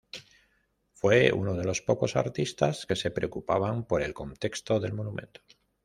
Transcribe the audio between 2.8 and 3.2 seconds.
que se